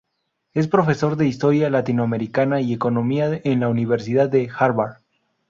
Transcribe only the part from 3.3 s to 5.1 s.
en la Universidad de Harvard.